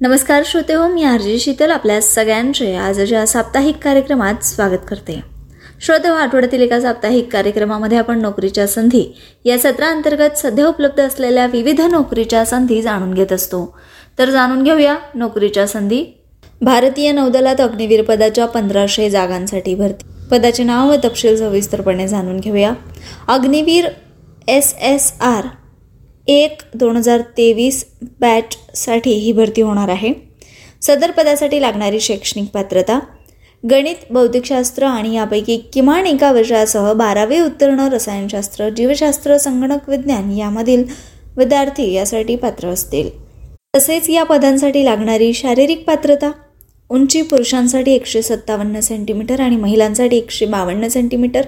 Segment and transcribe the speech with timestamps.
[0.00, 5.20] नमस्कार श्रोते हो मी आरजी शीतल आपल्या सगळ्यांचे आजच्या साप्ताहिक कार्यक्रमात स्वागत करते.
[5.80, 9.04] श्रोते हो आठवड्यातील एका साप्ताहिक कार्यक्रमामध्ये आपण नोकरीच्या संधी
[9.44, 13.64] या सत्राअंतर्गत सध्या उपलब्ध असलेल्या विविध नोकरीच्या संधी जाणून घेत असतो.
[14.18, 16.04] तर जाणून घेऊया नोकरीच्या संधी.
[16.62, 20.06] भारतीय नौदलात अग्निवीर पदाच्या पंधराशे जागांसाठी भरती.
[20.30, 22.72] पदाचे नाव व तपशील सविस्तरपणे जाणून घेऊया.
[23.28, 23.88] अग्निवीर
[24.48, 25.46] एस एस आर
[26.28, 27.84] एक दोन हजार तेवीस
[28.20, 30.12] बॅचसाठी ही भरती होणार आहे.
[30.82, 32.98] सदर पदासाठी लागणारी शैक्षणिक पात्रता
[33.64, 40.84] गणित भौतिकशास्त्र आणि यापैकी किमान एका वर्षासह बारावी उत्तीर्ण रसायनशास्त्र जीवशास्त्र संगणक विज्ञान यामधील
[41.36, 43.08] विद्यार्थी यासाठी पात्र असतील.
[43.76, 46.30] तसेच या पदांसाठी लागणारी शारीरिक पात्रता
[46.90, 51.42] उंची पुरुषांसाठी एकशे सत्तावन्न सेंटीमीटर आणि महिलांसाठी एकशे बावन्न सेंटीमीटर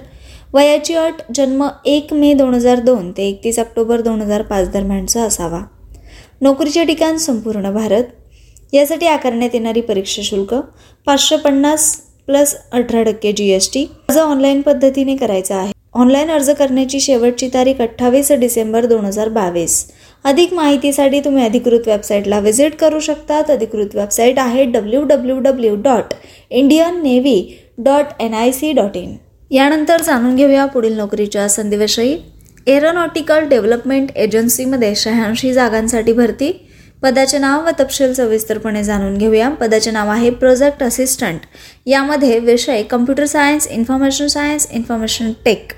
[0.53, 5.23] वयाची अट जन्म एक मे दोन हजार दोन ते एकतीस ऑक्टोबर दोन हजार पाच दरम्यानचा
[5.23, 5.59] असावा.
[6.41, 8.03] नोकरीचे ठिकाण संपूर्ण भारत.
[8.73, 10.53] यासाठी आकारण्यात येणारी परीक्षा शुल्क
[11.07, 11.95] पाचशे पन्नास
[12.27, 15.71] प्लस अठरा टक्के जी एस टी अर्ज ऑनलाईन पद्धतीने करायचा आहे.
[15.93, 19.83] ऑनलाईन अर्ज करण्याची शेवटची तारीख अठ्ठावीस डिसेंबर दोन हजार बावीस.
[20.25, 23.51] अधिक माहितीसाठी तुम्ही अधिकृत वेबसाईटला व्हिजिट करू शकतात.
[23.51, 26.13] अधिकृत वेबसाईट आहे W W W dot
[26.51, 27.41] Indian navy
[27.77, 29.15] dot N I C dot in
[29.51, 32.17] यानंतर जाणून घेऊया पुढील नोकरीच्या संधीविषयी.
[32.67, 36.51] एरोनॉटिकल डेव्हलपमेंट एजन्सीमध्ये शहाऐंशी जागांसाठी भरती.
[37.01, 39.49] पदाचे नाव व तपशील सविस्तरपणे जाणून घेऊया.
[39.49, 41.39] पदाचे नाव आहे प्रोजेक्ट असिस्टंट
[41.85, 45.71] यामध्ये विषय computer science information science information tech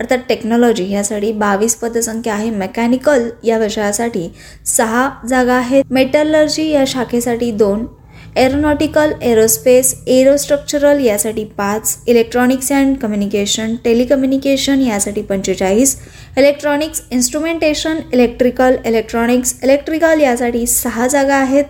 [0.00, 2.50] अर्थात टेक्नॉलॉजी यासाठी बावीस पदसंख्या आहे.
[2.50, 4.28] मेकॅनिकल या विषयासाठी
[4.66, 5.84] सहा जागा आहेत.
[5.90, 7.86] मेटलर्जी या शाखेसाठी दोन.
[8.36, 15.96] एरोनॉटिकल एरोस्पेस एरोस्ट्रक्चरल यासाठी पाच इलेक्ट्रॉनिक्स अँड कम्युनिकेशन टेलिकम्युनिकेशन यासाठी पंचेचाळीस
[16.38, 21.64] electronics instrumentation electrical electronics electrical यासाठी सहा जागा आहेत.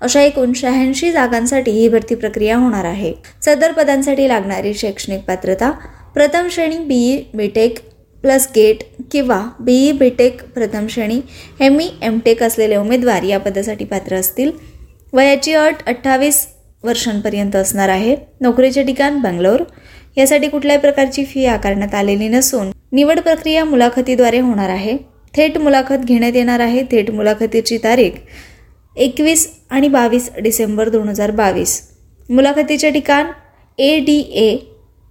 [0.00, 3.12] अशा एकूण शहाऐंशी जागांसाठी ही भरती प्रक्रिया होणार आहे.
[3.44, 5.70] सदर पदांसाठी लागणारी शैक्षणिक पात्रता
[6.14, 7.78] प्रथम श्रेणी B E B Tech
[8.24, 8.82] plus GATE
[9.12, 11.20] किंवा बीई बीटेक प्रथम श्रेणी
[11.60, 14.50] एम ई एम टेक असलेले उमेदवार या पदासाठी पात्र असतील.
[15.12, 16.46] वयाची अट अठ्ठावीस
[16.84, 18.16] वर्षांपर्यंत असणार आहे.
[18.40, 19.62] नोकरीचे ठिकाण बंगलोर.
[20.16, 24.96] यासाठी कुठल्याही प्रकारची फी आकारण्यात आलेली नसून निवड प्रक्रिया मुलाखतीद्वारे होणार आहे.
[25.34, 26.82] थेट मुलाखत घेण्यात येणार आहे.
[26.90, 28.12] थेट मुलाखतीची तारीख
[28.96, 31.80] एकवीस आणि बावीस डिसेंबर दोन हजार बावीस.
[32.28, 33.26] मुलाखतीचे ठिकाण
[33.78, 34.56] A D A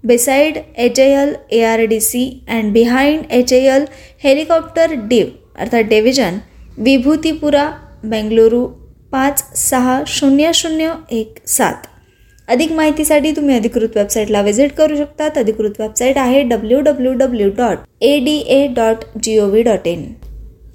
[0.03, 3.85] beside H A L A R D C and behind H A L
[4.23, 6.37] helicopter div अर्थात डेव्हिजन
[6.77, 7.69] विभूतीपुरा
[8.03, 8.65] बेंगलुरू
[9.11, 11.87] पाच सहा शून्य शून्य एक सात.
[12.47, 15.37] अधिक माहितीसाठी तुम्ही अधिकृत वेबसाईटला व्हिजिट करू शकतात.
[15.37, 19.87] अधिकृत वेबसाईट आहे W W W dot A D A dot G O V dot
[19.87, 20.03] in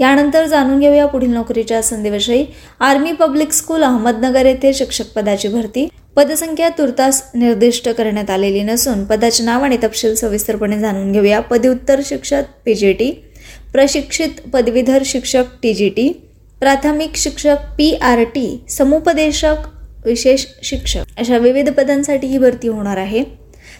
[0.00, 2.44] यानंतर जाणून घेऊया पुढील नोकरीच्या संधीविषयी.
[2.80, 5.86] आर्मी पब्लिक स्कूल अहमदनगर येथे शिक्षक पदाची भरती.
[6.16, 11.40] पदसंख्या तुर्तास निर्दिष्ट करण्यात आलेली नसून पदाचे नाव आणि तपशील सविस्तरपणे जाणून घेऊया.
[11.40, 13.10] पदव्युत्तर शिक्षक पीजीटी
[13.72, 16.08] प्रशिक्षित पदवीधर शिक्षक टी जी टी
[16.60, 19.66] प्राथमिक शिक्षक पी आर टी समुपदेशक
[20.04, 21.04] विशेष शिक्षक.
[21.18, 23.22] अशा विविध पदांसाठी ही भरती होणार आहे.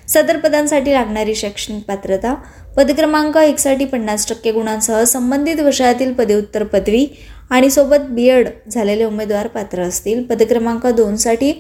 [0.09, 2.35] सदर पदांसाठी लागणारी शैक्षणिक पात्रता
[2.77, 7.07] पदक्रमांक एकसाठी पन्नास टक्के गुणांसह संबंधित विषयातील पदव्युत्तर पदवी
[7.51, 10.23] आणि सोबत बी एड झालेले उमेदवार पात्र असतील.
[10.23, 11.53] पदक्रमांक दोनसाठी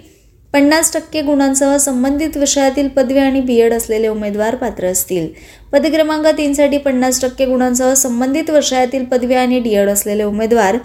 [0.54, 5.28] पन्नास टक्के गुणांसह संबंधित विषयातील पदवी आणि बी एड असलेले उमेदवार पात्र असतील.
[5.72, 10.78] पदक्रमांक तीनसाठी पन्नास टक्के गुणांसह संबंधित विषयातील पदवी आणि डी एड असलेले उमेदवार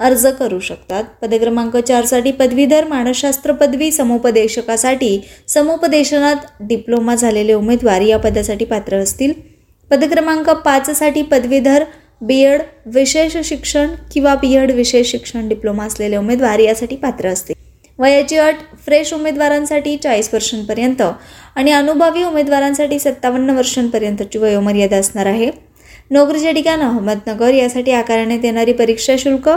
[0.00, 1.04] अर्ज करू शकतात.
[1.22, 9.32] पदक्रमांक चारसाठी पदवीधर मानसशास्त्र पदवी समुपदेशकासाठी समुपदेशनात डिप्लोमा झालेले उमेदवार या पदासाठी पात्र असतील.
[9.90, 11.84] पदक्रमांक पाचसाठी पदवीधर
[12.20, 17.54] बी एड विशेष शिक्षण किंवा बी एड विशेष शिक्षण डिप्लोमा असलेले उमेदवार यासाठी पात्र असतील.
[17.98, 21.02] वयाची अट फ्रेश उमेदवारांसाठी चाळीस वर्षांपर्यंत
[21.56, 25.50] आणि अनुभवी उमेदवारांसाठी सत्तावन्न वर्षांपर्यंतची वयोमर्यादा असणार आहे.
[26.10, 29.48] नोकरीच्या ठिकाण अहमदनगर यासाठी आकारण्यात येणारी परीक्षा शुल्क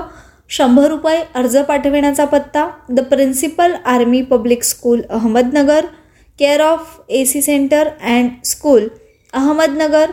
[0.49, 5.85] शंभर रुपये अर्ज पाठविण्याचा पत्ता the principal army public school Ahmednagar
[6.39, 8.87] care of A C centre and school
[9.33, 10.11] Ahmednagar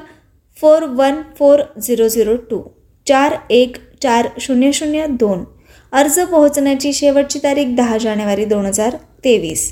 [0.59, 2.63] four one four zero zero two
[3.07, 5.45] चार एक चार शून्य शून्य दोन.
[5.93, 9.71] अर्ज पोहोचण्याची शेवटची तारीख दहा जानेवारी दोन हजार तेवीस.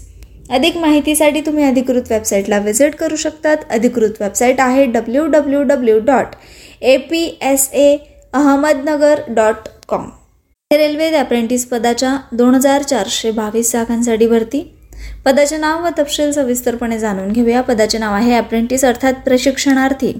[0.50, 3.56] अधिक माहितीसाठी तुम्ही अधिकृत वेबसाईटला व्हिजिट करू शकतात.
[3.70, 6.36] अधिकृत वेबसाईट आहे W W W dot
[6.82, 7.96] A P S A
[8.34, 10.08] Ahmednagar dot com
[10.72, 14.60] railway apprentice पदाच्या दोन हजार चारशे बावीस जागांसाठी भरती
[15.24, 17.60] पदाचे नाव व तपशील सविस्तरपणे जाणून घेऊया.
[17.60, 20.12] पदाचे नाव आहे अप्रेंटिस अर्थात प्रशिक्षणार्थी.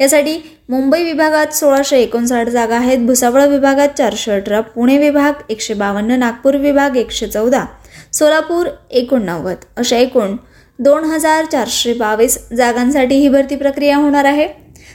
[0.00, 0.36] यासाठी
[0.68, 2.98] मुंबई विभागात सोळाशे एकोणसाठ जागा आहेत.
[3.06, 7.64] भुसावळ विभागात चारशे अठरा पुणे विभाग एकशे बावन्न नागपूर विभाग एकशे चौदा
[8.12, 9.64] सोलापूर एकोणनव्वद.
[9.76, 10.36] अशा एकूण
[10.78, 14.48] दोन हजार चारशे बावीस जागांसाठी ही भरती प्रक्रिया होणार आहे.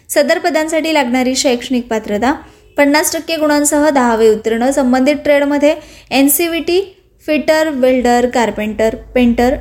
[0.09, 2.33] सदर पदांसाठी लागणारी शैक्षणिक पात्रता
[2.77, 4.69] पन्नास टक्के गुणांसह दहावे उत्तीर्ण.
[4.71, 5.75] संबंधित ट्रेडमध्ये
[6.11, 6.81] N C V T
[7.23, 9.55] fitter welder carpenter painter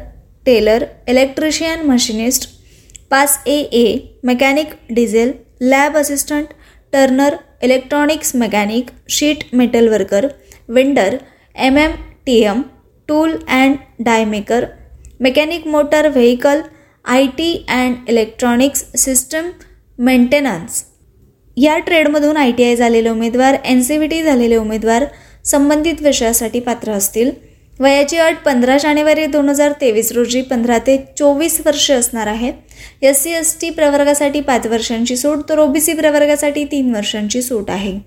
[0.46, 2.48] tailor electrician machinist
[3.10, 6.46] pass A A mechanic diesel lab assistant
[6.92, 10.26] turner electronics mechanic sheet metal worker
[10.68, 11.16] vendor
[11.56, 11.92] M M
[12.26, 12.62] T M
[13.08, 14.64] tool and die maker
[15.20, 16.60] mechanic motor vehicle
[17.04, 19.48] I T and electronics system
[19.98, 20.82] maintenance.
[21.56, 25.04] या ट्रेडमधून I T I झालेले उमेदवार N C V T झालेले उमेदवार
[25.44, 27.30] संबंधित विषयासाठी पात्र असतील.
[27.80, 32.52] वयाची अट पंधरा जानेवारी दोन हजार तेवीस रोजी पंधरा ते चोवीस वर्ष असणार आहे.
[33.02, 37.98] एस सी एस टी प्रवर्गासाठी पाच वर्षांची सूट तर ओबीसी प्रवर्गासाठी तीन वर्षांची सूट आहे.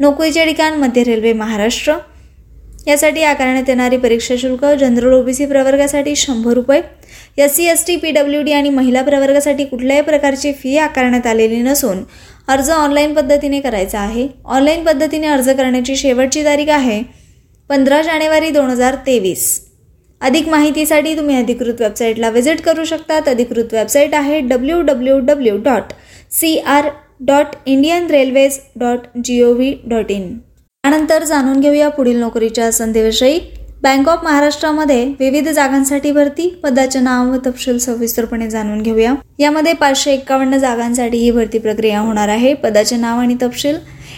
[0.00, 1.94] नोकरीचे ठिकाण मध्य रेल्वे महाराष्ट्र.
[2.86, 6.80] यासाठी आकारण्यात येणारी परीक्षा शुल्क जनरल ओबीसी प्रवर्गासाठी शंभर रुपये
[7.38, 11.60] S C S T P W D आणि महिला प्रवर्गासाठी कुठल्याही प्रकारची फी आकारण्यात आलेली
[11.62, 12.02] नसून
[12.48, 14.26] अर्ज ऑनलाईन पद्धतीने करायचा आहे.
[14.44, 17.02] ऑनलाईन पद्धतीने अर्ज करण्याची शेवटची तारीख आहे
[17.70, 19.60] पंधरा जानेवारी दोन हजार तेवीस.
[20.20, 23.28] अधिक माहितीसाठी तुम्ही अधिकृत वेबसाईटला व्हिजिट करू शकतात.
[23.28, 25.92] अधिकृत वेबसाईट आहे W W W dot
[26.32, 26.88] C R
[27.20, 33.38] dot Indian railways dot G O V dot in त्यानंतर जाणून घेऊया पुढील नोकरीच्या संधीविषयी.
[33.82, 39.14] बँक ऑफ महाराष्ट्रामध्ये विविध जागांसाठी भरती पदाचे नाव व तपशील सविस्तरपणे जाणून घेऊया.
[39.38, 42.54] यामध्ये पाचशे एक्कावन्न जागांसाठी ही भरती प्रक्रिया होणार आहे.
[42.54, 43.76] पदाचे नाव आणि तपशील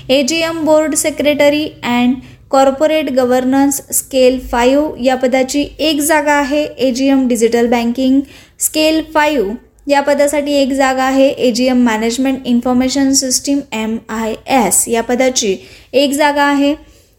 [0.08, 2.14] AGM board secretary and
[2.50, 6.62] corporate governance scale five या पदाची एक जागा आहे.
[6.64, 8.20] A G M digital banking
[8.61, 9.54] scale five
[9.87, 11.28] या पदासाठी एक जागा आहे.
[11.28, 14.34] A G M management information system M I
[14.66, 15.56] S या पदाची
[15.93, 16.75] एक जागा आहे.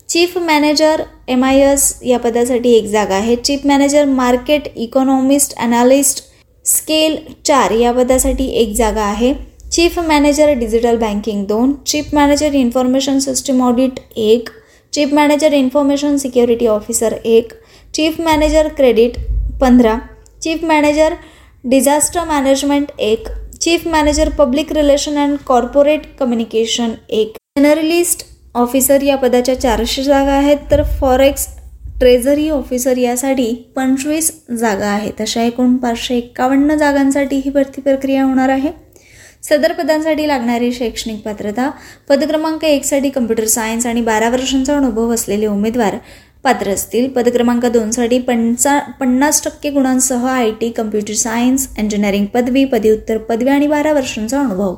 [0.10, 3.36] Chief manager M I S या पदासाठी एक जागा आहे.
[3.36, 6.22] Chief manager market economist analyst
[6.66, 9.34] scale चार या पदासाठी एक जागा आहे.
[9.72, 11.74] चीफ मॅनेजर डिजिटल बँकिंग दोन.
[11.88, 14.50] Chief manager information system audit एक.
[14.94, 17.54] Chief manager information security officer एक.
[17.94, 19.18] चीफ मॅनेजर क्रेडिट
[19.62, 19.98] पंधरा.
[20.42, 21.14] चीफ मॅनेजर
[21.66, 23.28] डिझास्टर मॅनेजमेंट एक.
[23.62, 27.38] Chief manager public relation and corporate communication एक.
[27.58, 31.48] जनरलिस्ट ऑफिसर या पदाच्या चारशे जागा आहेत तर फॉरेक्स
[32.00, 35.22] ट्रेझरी ऑफिसर यासाठी पंचवीस जागा आहेत.
[35.22, 38.72] अशा एकूण पाचशे एक्कावन्न जागांसाठी ही भरती प्रक्रिया होणार आहे.
[39.44, 41.70] सदर पदांसाठी लागणारी शैक्षणिक पात्रता
[42.10, 45.96] पदक्रमांक एकसाठी कम्प्युटर सायन्स आणि बारा वर्षांचा अनुभव असलेले उमेदवार
[46.44, 47.10] पात्र असतील.
[47.10, 53.68] पदक्रमांक दोनसाठी पंचा पन्नास टक्के गुणांसह I T computer science engineering पदवी पदव्युत्तर पदवी आणि
[53.68, 54.76] बारा वर्षांचा अनुभव.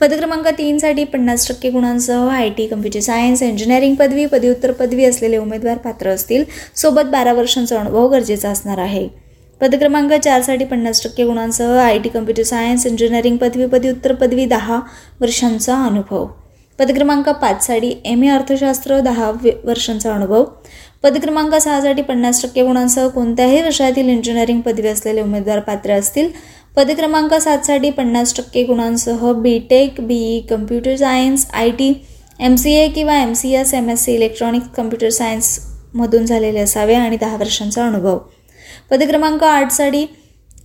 [0.00, 5.76] पदक्रमांक तीनसाठी पन्नास टक्के गुणांसह I T computer science engineering पदवी पदव्युत्तर पदवी असलेले उमेदवार
[5.76, 6.44] पात्र असतील.
[6.76, 9.08] सोबत बारा वर्षांचा अनुभव गरजेचा असणार आहे.
[9.60, 14.80] पदक्रमांक चारसाठी पन्नास टक्के गुणांसह I T computer science engineering पदवी पदव्युत्तर पदवी दहा
[15.20, 16.26] वर्षांचा अनुभव.
[16.78, 19.30] पदक्रमांक पाचसाठी एम ए अर्थशास्त्र दहा
[19.64, 20.44] वर्षांचा अनुभव.
[21.02, 26.28] पदक्रमांक सहासाठी पन्नास टक्के गुणांसह कोणत्याही विषयातील इंजिनिअरिंग पदवी असलेले उमेदवार पात्र असतील.
[26.78, 31.88] पदे क्रमांक सातसाठी पन्नास टक्के गुणांसह B tech B E computer science I T
[32.40, 36.94] M C A किंवा M C S M S C electronics computer सायन्समधून झालेले असावे
[36.94, 38.18] आणि दहा वर्षांचा अनुभव.
[38.90, 40.04] पदे क्रमांक आठसाठी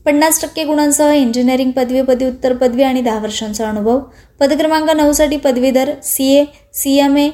[0.06, 4.00] पन्नास टक्के गुणांसह इंजिनिअरिंग पदवी पदव्युत्तर पदवी आणि दहा वर्षांचा अनुभव.
[4.40, 7.30] पदक्रमांक नऊसाठी पदवीधर C A C M A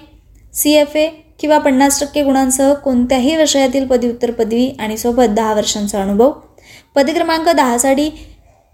[0.54, 1.08] C F A
[1.40, 6.32] किंवा पन्नास टक्के गुणांसह कोणत्याही विषयातील पदव्युत्तर पदवी आणि सोबत दहा वर्षांचा अनुभव.
[6.96, 8.10] पदक्रमांक दहासाठी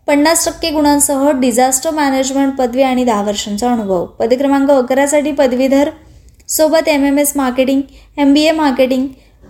[0.07, 4.05] पन्नास टक्के गुणांसह डिझास्टर मॅनेजमेंट पदवी आणि दहा वर्षांचा अनुभव.
[4.19, 5.89] पदक्रमांक अकरासाठी पदवीधर
[6.47, 7.81] सोबत M M S marketing
[8.17, 9.07] M B A marketing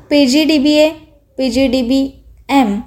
[0.09, 0.89] P G D B A
[1.37, 1.99] P G D B
[2.49, 2.79] M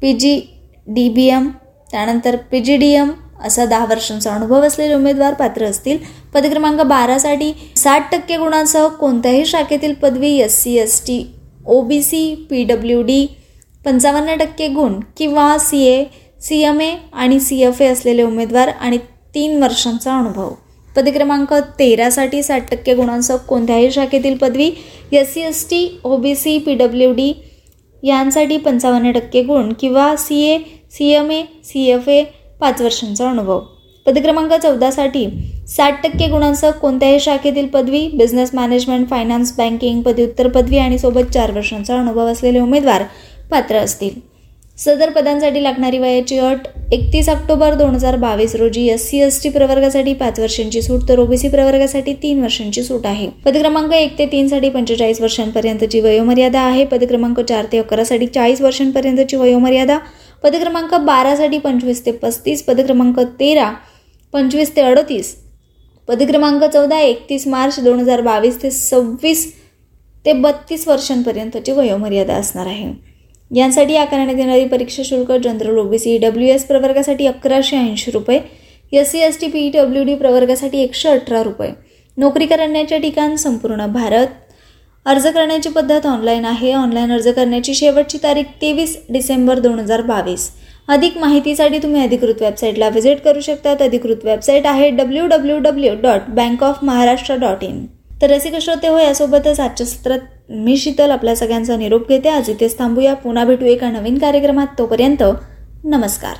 [0.00, 0.40] P G
[0.86, 1.50] D B M
[1.90, 3.10] त्यानंतर पी जी डी एम
[3.44, 5.98] असा दहा वर्षांचा अनुभव असलेले उमेदवार पात्र असतील.
[6.34, 11.22] पदक्रमांक बारासाठी साठ टक्के गुणांसह कोणत्याही शाखेतील पदवी S C S T
[11.66, 13.24] O B C P W D
[13.84, 16.04] पंचावन्न टक्के गुण किंवा C A
[16.40, 18.98] C M A आणि सी एफ ए असलेले उमेदवार आणि
[19.34, 20.50] तीन वर्षांचा अनुभव.
[20.96, 24.70] पदक्रमांक तेरासाठी साठ टक्के गुणांसह कोणत्याही शाखेतील पदवी
[25.12, 27.32] S C S T O B C P W D
[28.02, 30.58] यांसाठी पंचावन्न टक्के गुण किंवा C A
[30.92, 32.22] C M A C F A
[32.60, 33.60] पाच वर्षांचा अनुभव.
[34.06, 35.26] पदक्रमांक चौदासाठी
[35.68, 41.50] साठ टक्के गुणांसह कोणत्याही शाखेतील पदवी बिझनेस मॅनेजमेंट फायनान्स बँकिंग पदव्युत्तर पदवी आणि सोबत चार
[41.50, 43.04] वर्षांचा अनुभव असलेले उमेदवार
[43.50, 44.18] पात्र असतील.
[44.80, 49.48] सदर पदांसाठी लागणारी वयाची अट एकतीस ऑक्टोबर दोन हजार बावीस रोजी एस सी एस टी
[49.48, 53.28] प्रवर्गासाठी पाच वर्षांची सूट तर ओबीसी प्रवर्गासाठी तीन वर्षांची सूट आहे.
[53.44, 56.84] पदक्रमांक एक ते तीन साठी पंचेचाळीस वर्षांपर्यंतची वयोमर्यादा आहे.
[56.84, 59.98] पदक्रमांक चार ते अकरा साठी चाळीस वर्षांपर्यंतची वयोमर्यादा.
[60.44, 62.62] पद क्रमांक बारासाठी पंचवीस ते पस्तीस.
[62.62, 63.70] पद क्रमांक तेरा
[64.34, 65.34] पंचवीस ते अडतीस.
[66.08, 69.46] पद क्रमांक चौदा एकतीस मार्च दोन हजार बावीस ते सव्वीस
[70.24, 73.09] ते बत्तीस वर्षांपर्यंतची वयोमर्यादा असणार आहे.
[73.50, 78.40] यांसाठी आकारण्यात येणारी परीक्षा शुल्क जनरल ओबीसी डब्ल्यू एस प्रवर्गासाठी अकराशे ऐंशी रुपये
[78.92, 81.70] S C S T P W D प्रवर्गासाठी एकशे अठरा रुपये.
[82.18, 84.26] नोकरी करण्याचे ठिकाण संपूर्ण भारत.
[85.06, 86.72] अर्ज करण्याची पद्धत ऑनलाईन आहे.
[86.72, 90.50] ऑनलाईन अर्ज करण्याची शेवटची तारीख तेवीस डिसेंबर दोन हजार बावीस.
[90.88, 93.82] अधिक माहितीसाठी तुम्ही अधिकृत वेबसाईटला व्हिजिट करू शकतात.
[93.82, 97.84] अधिकृत वेबसाईट आहे W W W dot bank of Maharashtra dot in
[98.22, 100.18] तर रसिक श्रोते हो यासोबतच आजच्या सत्रात
[100.50, 102.28] मी शीतल आपल्या सगळ्यांचा निरोप घेते.
[102.28, 103.14] आज इथेच थांबूया.
[103.14, 104.66] पुन्हा भेटू एका नवीन कार्यक्रमात.
[104.78, 105.22] तोपर्यंत
[105.84, 106.36] नमस्कार.